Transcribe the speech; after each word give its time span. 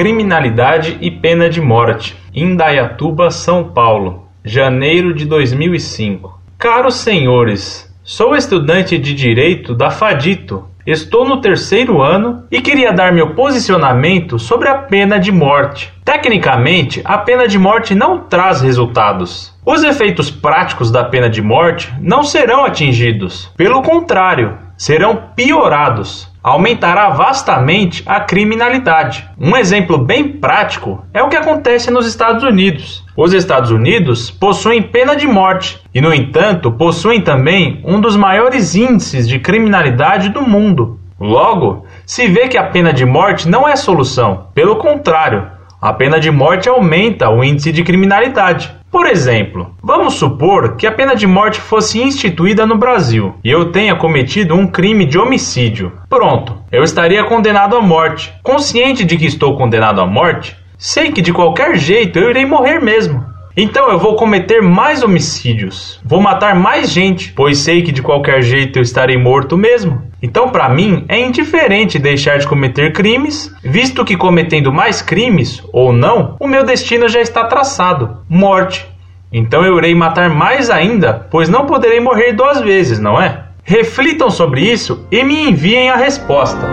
Criminalidade 0.00 0.96
e 1.02 1.10
pena 1.10 1.50
de 1.50 1.60
morte. 1.60 2.16
Indaiatuba, 2.34 3.30
São 3.30 3.64
Paulo, 3.64 4.30
janeiro 4.42 5.12
de 5.12 5.26
2005. 5.26 6.40
Caros 6.56 6.94
senhores, 6.94 7.94
sou 8.02 8.34
estudante 8.34 8.96
de 8.96 9.12
Direito 9.12 9.74
da 9.74 9.90
Fadito. 9.90 10.64
Estou 10.86 11.28
no 11.28 11.42
terceiro 11.42 12.00
ano 12.00 12.46
e 12.50 12.62
queria 12.62 12.94
dar 12.94 13.12
meu 13.12 13.34
posicionamento 13.34 14.38
sobre 14.38 14.70
a 14.70 14.74
pena 14.74 15.20
de 15.20 15.30
morte. 15.30 15.92
Tecnicamente, 16.02 17.02
a 17.04 17.18
pena 17.18 17.46
de 17.46 17.58
morte 17.58 17.94
não 17.94 18.20
traz 18.20 18.62
resultados. 18.62 19.54
Os 19.66 19.84
efeitos 19.84 20.30
práticos 20.30 20.90
da 20.90 21.04
pena 21.04 21.28
de 21.28 21.42
morte 21.42 21.92
não 22.00 22.22
serão 22.22 22.64
atingidos. 22.64 23.52
Pelo 23.54 23.82
contrário, 23.82 24.56
serão 24.78 25.24
piorados. 25.36 26.29
Aumentará 26.42 27.10
vastamente 27.10 28.02
a 28.06 28.18
criminalidade. 28.18 29.28
Um 29.38 29.54
exemplo 29.54 29.98
bem 29.98 30.26
prático 30.26 31.04
é 31.12 31.22
o 31.22 31.28
que 31.28 31.36
acontece 31.36 31.90
nos 31.90 32.06
Estados 32.06 32.42
Unidos. 32.42 33.04
Os 33.14 33.34
Estados 33.34 33.70
Unidos 33.70 34.30
possuem 34.30 34.82
pena 34.82 35.14
de 35.14 35.26
morte 35.26 35.78
e, 35.94 36.00
no 36.00 36.14
entanto, 36.14 36.72
possuem 36.72 37.20
também 37.20 37.82
um 37.84 38.00
dos 38.00 38.16
maiores 38.16 38.74
índices 38.74 39.28
de 39.28 39.38
criminalidade 39.38 40.30
do 40.30 40.40
mundo. 40.40 40.98
Logo, 41.20 41.84
se 42.06 42.26
vê 42.26 42.48
que 42.48 42.56
a 42.56 42.64
pena 42.64 42.90
de 42.90 43.04
morte 43.04 43.46
não 43.46 43.68
é 43.68 43.76
solução. 43.76 44.46
Pelo 44.54 44.76
contrário, 44.76 45.46
a 45.78 45.92
pena 45.92 46.18
de 46.18 46.30
morte 46.30 46.70
aumenta 46.70 47.28
o 47.28 47.44
índice 47.44 47.70
de 47.70 47.84
criminalidade. 47.84 48.79
Por 48.90 49.06
exemplo, 49.06 49.72
vamos 49.80 50.14
supor 50.14 50.76
que 50.76 50.84
a 50.84 50.90
pena 50.90 51.14
de 51.14 51.24
morte 51.24 51.60
fosse 51.60 52.02
instituída 52.02 52.66
no 52.66 52.76
Brasil 52.76 53.36
e 53.44 53.48
eu 53.48 53.70
tenha 53.70 53.94
cometido 53.94 54.54
um 54.54 54.66
crime 54.66 55.06
de 55.06 55.16
homicídio. 55.16 55.92
Pronto, 56.08 56.58
eu 56.72 56.82
estaria 56.82 57.22
condenado 57.22 57.76
à 57.76 57.80
morte. 57.80 58.32
Consciente 58.42 59.04
de 59.04 59.16
que 59.16 59.26
estou 59.26 59.56
condenado 59.56 60.00
à 60.00 60.06
morte, 60.06 60.56
sei 60.76 61.12
que 61.12 61.22
de 61.22 61.32
qualquer 61.32 61.76
jeito 61.76 62.18
eu 62.18 62.30
irei 62.30 62.44
morrer 62.44 62.80
mesmo. 62.80 63.24
Então 63.56 63.90
eu 63.90 63.98
vou 63.98 64.16
cometer 64.16 64.60
mais 64.60 65.04
homicídios, 65.04 66.00
vou 66.04 66.20
matar 66.20 66.56
mais 66.56 66.90
gente, 66.90 67.32
pois 67.32 67.58
sei 67.58 67.82
que 67.82 67.92
de 67.92 68.02
qualquer 68.02 68.42
jeito 68.42 68.78
eu 68.78 68.82
estarei 68.82 69.16
morto 69.16 69.56
mesmo. 69.56 70.09
Então, 70.22 70.50
para 70.50 70.68
mim, 70.68 71.04
é 71.08 71.18
indiferente 71.18 71.98
deixar 71.98 72.38
de 72.38 72.46
cometer 72.46 72.92
crimes, 72.92 73.50
visto 73.62 74.04
que 74.04 74.16
cometendo 74.16 74.70
mais 74.70 75.00
crimes 75.00 75.62
ou 75.72 75.92
não, 75.92 76.36
o 76.38 76.46
meu 76.46 76.62
destino 76.62 77.08
já 77.08 77.20
está 77.20 77.44
traçado 77.44 78.18
morte. 78.28 78.86
Então 79.32 79.64
eu 79.64 79.78
irei 79.78 79.94
matar 79.94 80.28
mais 80.28 80.68
ainda, 80.70 81.26
pois 81.30 81.48
não 81.48 81.64
poderei 81.64 82.00
morrer 82.00 82.32
duas 82.32 82.60
vezes, 82.60 82.98
não 82.98 83.20
é? 83.20 83.44
Reflitam 83.62 84.30
sobre 84.30 84.60
isso 84.60 85.06
e 85.10 85.22
me 85.22 85.48
enviem 85.48 85.88
a 85.88 85.96
resposta. 85.96 86.68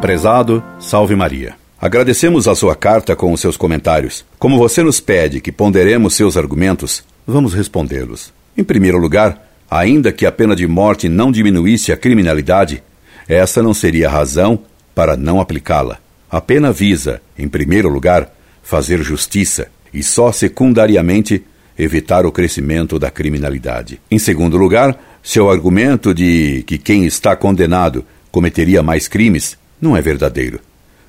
Prezado, 0.00 0.62
salve 0.78 1.16
Maria. 1.16 1.54
Agradecemos 1.80 2.46
a 2.46 2.54
sua 2.54 2.76
carta 2.76 3.16
com 3.16 3.32
os 3.32 3.40
seus 3.40 3.56
comentários. 3.56 4.24
Como 4.38 4.56
você 4.56 4.82
nos 4.82 5.00
pede 5.00 5.40
que 5.40 5.50
ponderemos 5.50 6.14
seus 6.14 6.36
argumentos, 6.36 7.04
vamos 7.26 7.52
respondê-los. 7.52 8.32
Em 8.56 8.62
primeiro 8.62 8.96
lugar, 8.96 9.44
Ainda 9.74 10.12
que 10.12 10.24
a 10.24 10.30
pena 10.30 10.54
de 10.54 10.68
morte 10.68 11.08
não 11.08 11.32
diminuísse 11.32 11.90
a 11.90 11.96
criminalidade, 11.96 12.80
essa 13.26 13.60
não 13.60 13.74
seria 13.74 14.08
razão 14.08 14.60
para 14.94 15.16
não 15.16 15.40
aplicá-la. 15.40 15.98
A 16.30 16.40
pena 16.40 16.72
visa, 16.72 17.20
em 17.36 17.48
primeiro 17.48 17.88
lugar, 17.88 18.32
fazer 18.62 19.02
justiça 19.02 19.66
e 19.92 20.00
só 20.00 20.30
secundariamente 20.30 21.42
evitar 21.76 22.24
o 22.24 22.30
crescimento 22.30 23.00
da 23.00 23.10
criminalidade. 23.10 24.00
Em 24.08 24.16
segundo 24.16 24.56
lugar, 24.56 24.96
seu 25.20 25.50
argumento 25.50 26.14
de 26.14 26.62
que 26.68 26.78
quem 26.78 27.04
está 27.04 27.34
condenado 27.34 28.04
cometeria 28.30 28.80
mais 28.80 29.08
crimes 29.08 29.58
não 29.80 29.96
é 29.96 30.00
verdadeiro, 30.00 30.60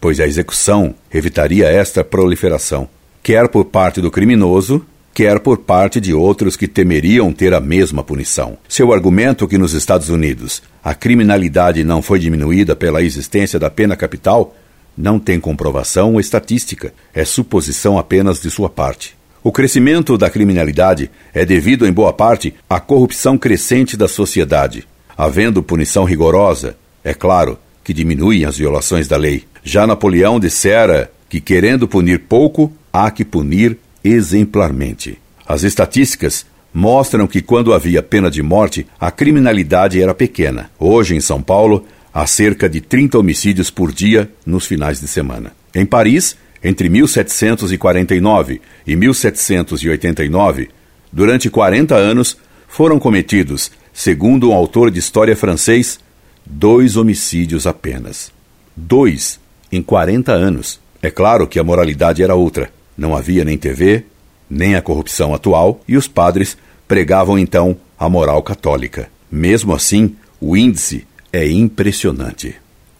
pois 0.00 0.18
a 0.18 0.26
execução 0.26 0.96
evitaria 1.14 1.68
esta 1.68 2.02
proliferação, 2.02 2.88
quer 3.22 3.46
por 3.46 3.66
parte 3.66 4.00
do 4.00 4.10
criminoso, 4.10 4.84
quer 5.14 5.40
por 5.40 5.58
parte 5.58 6.00
de 6.00 6.14
outros 6.14 6.56
que 6.56 6.68
temeriam 6.68 7.32
ter 7.32 7.52
a 7.52 7.60
mesma 7.60 8.04
punição. 8.04 8.56
Seu 8.68 8.92
argumento 8.92 9.48
que 9.48 9.58
nos 9.58 9.72
Estados 9.72 10.08
Unidos 10.08 10.62
a 10.82 10.94
criminalidade 10.94 11.82
não 11.84 12.00
foi 12.00 12.18
diminuída 12.18 12.76
pela 12.76 13.02
existência 13.02 13.58
da 13.58 13.68
pena 13.68 13.96
capital 13.96 14.54
não 14.98 15.18
tem 15.20 15.38
comprovação 15.38 16.18
estatística, 16.18 16.92
é 17.14 17.24
suposição 17.24 17.96
apenas 17.96 18.42
de 18.42 18.50
sua 18.50 18.68
parte. 18.68 19.16
O 19.44 19.52
crescimento 19.52 20.18
da 20.18 20.28
criminalidade 20.28 21.08
é 21.32 21.46
devido, 21.46 21.86
em 21.86 21.92
boa 21.92 22.12
parte, 22.12 22.52
à 22.68 22.80
corrupção 22.80 23.38
crescente 23.38 23.96
da 23.96 24.08
sociedade. 24.08 24.86
Havendo 25.16 25.62
punição 25.62 26.04
rigorosa, 26.04 26.76
é 27.04 27.14
claro 27.14 27.56
que 27.84 27.94
diminuem 27.94 28.44
as 28.44 28.58
violações 28.58 29.06
da 29.06 29.16
lei. 29.16 29.44
Já 29.62 29.86
Napoleão 29.86 30.40
dissera 30.40 31.10
que, 31.28 31.40
querendo 31.40 31.86
punir 31.86 32.20
pouco, 32.28 32.72
há 32.92 33.08
que 33.10 33.24
punir 33.24 33.78
exemplarmente. 34.02 35.18
As 35.46 35.62
estatísticas 35.62 36.46
mostram 36.72 37.26
que 37.26 37.40
quando 37.40 37.72
havia 37.72 38.02
pena 38.02 38.30
de 38.30 38.42
morte, 38.42 38.86
a 39.00 39.10
criminalidade 39.10 40.00
era 40.00 40.14
pequena. 40.14 40.70
Hoje, 40.78 41.16
em 41.16 41.20
São 41.20 41.42
Paulo, 41.42 41.86
há 42.12 42.26
cerca 42.26 42.68
de 42.68 42.80
30 42.80 43.18
homicídios 43.18 43.70
por 43.70 43.92
dia 43.92 44.30
nos 44.44 44.66
finais 44.66 45.00
de 45.00 45.08
semana. 45.08 45.52
Em 45.74 45.86
Paris, 45.86 46.36
entre 46.62 46.88
1749 46.88 48.60
e 48.86 48.96
1789, 48.96 50.68
durante 51.12 51.48
40 51.48 51.94
anos, 51.94 52.36
foram 52.66 52.98
cometidos, 52.98 53.70
segundo 53.92 54.50
um 54.50 54.54
autor 54.54 54.90
de 54.90 54.98
história 54.98 55.36
francês, 55.36 55.98
dois 56.44 56.96
homicídios 56.96 57.66
apenas. 57.66 58.30
Dois 58.76 59.40
em 59.70 59.82
40 59.82 60.32
anos. 60.32 60.80
É 61.02 61.10
claro 61.10 61.46
que 61.46 61.58
a 61.58 61.64
moralidade 61.64 62.22
era 62.22 62.34
outra. 62.34 62.70
Não 62.98 63.16
havia 63.16 63.44
nem 63.44 63.56
TV, 63.56 64.04
nem 64.50 64.74
a 64.74 64.82
corrupção 64.82 65.32
atual, 65.32 65.80
e 65.86 65.96
os 65.96 66.08
padres 66.08 66.58
pregavam 66.88 67.38
então 67.38 67.76
a 67.96 68.08
moral 68.08 68.42
católica. 68.42 69.08
Mesmo 69.30 69.72
assim, 69.72 70.16
o 70.40 70.56
índice 70.56 71.06
é 71.32 71.48
impressionante. 71.48 72.56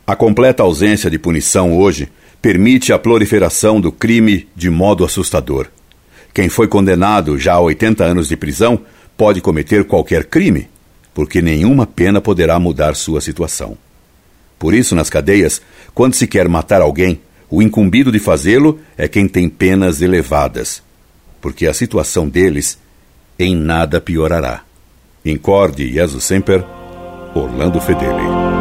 A 0.07 0.15
completa 0.15 0.63
ausência 0.63 1.11
de 1.11 1.19
punição 1.19 1.77
hoje 1.77 2.09
permite 2.41 2.93
a 2.93 2.99
proliferação 2.99 3.81
do 3.81 3.91
crime 3.91 4.47
de 4.55 4.71
modo 4.71 5.05
assustador. 5.05 5.67
Quem 6.33 6.49
foi 6.49 6.69
condenado 6.69 7.37
já 7.37 7.55
a 7.55 7.61
80 7.61 8.05
anos 8.05 8.29
de 8.29 8.37
prisão 8.37 8.81
pode 9.17 9.41
cometer 9.41 9.85
qualquer 9.85 10.27
crime, 10.27 10.69
porque 11.13 11.43
nenhuma 11.43 11.87
pena 11.87 12.21
poderá 12.21 12.61
mudar 12.61 12.95
sua 12.95 13.21
situação. 13.21 13.77
Por 14.59 14.75
isso, 14.75 14.95
nas 14.95 15.11
cadeias, 15.11 15.61
quando 15.93 16.15
se 16.15 16.27
quer 16.27 16.49
matar 16.49 16.81
alguém, 16.81 17.21
o 17.51 17.63
incumbido 17.63 18.13
de 18.13 18.19
fazê-lo 18.19 18.79
é 18.97 19.09
quem 19.09 19.27
tem 19.27 19.49
penas 19.49 20.03
elevadas, 20.03 20.83
porque 21.41 21.67
a 21.67 21.75
situação 21.75 22.29
deles 22.29 22.79
em 23.39 23.55
nada 23.55 24.01
piorará. 24.01 24.63
Incorde 25.25 25.93
Jesus 25.93 26.25
Semper, 26.25 26.65
Orlando 27.35 27.81
Fedeli. 27.81 28.58